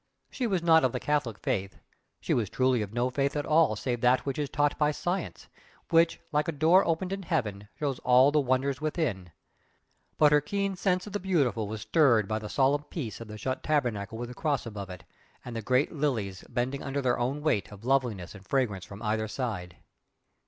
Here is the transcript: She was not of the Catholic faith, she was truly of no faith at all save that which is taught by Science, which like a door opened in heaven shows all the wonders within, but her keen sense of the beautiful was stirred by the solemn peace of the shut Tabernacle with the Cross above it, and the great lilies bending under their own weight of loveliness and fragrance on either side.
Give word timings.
She 0.31 0.47
was 0.47 0.63
not 0.63 0.83
of 0.83 0.93
the 0.93 0.99
Catholic 0.99 1.37
faith, 1.37 1.77
she 2.19 2.33
was 2.33 2.49
truly 2.49 2.81
of 2.81 2.91
no 2.91 3.11
faith 3.11 3.35
at 3.35 3.45
all 3.45 3.75
save 3.75 4.01
that 4.01 4.25
which 4.25 4.39
is 4.39 4.49
taught 4.49 4.75
by 4.79 4.89
Science, 4.89 5.47
which 5.91 6.19
like 6.31 6.47
a 6.47 6.51
door 6.51 6.83
opened 6.87 7.13
in 7.13 7.21
heaven 7.21 7.67
shows 7.77 7.99
all 7.99 8.31
the 8.31 8.39
wonders 8.39 8.81
within, 8.81 9.31
but 10.17 10.31
her 10.31 10.41
keen 10.41 10.75
sense 10.75 11.05
of 11.05 11.13
the 11.13 11.19
beautiful 11.19 11.67
was 11.67 11.81
stirred 11.81 12.27
by 12.27 12.39
the 12.39 12.49
solemn 12.49 12.85
peace 12.85 13.21
of 13.21 13.27
the 13.27 13.37
shut 13.37 13.61
Tabernacle 13.61 14.17
with 14.17 14.29
the 14.29 14.33
Cross 14.33 14.65
above 14.65 14.89
it, 14.89 15.03
and 15.45 15.55
the 15.55 15.61
great 15.61 15.91
lilies 15.93 16.43
bending 16.49 16.81
under 16.81 17.03
their 17.03 17.19
own 17.19 17.43
weight 17.43 17.71
of 17.71 17.85
loveliness 17.85 18.33
and 18.33 18.43
fragrance 18.43 18.91
on 18.91 19.03
either 19.03 19.27
side. 19.27 19.75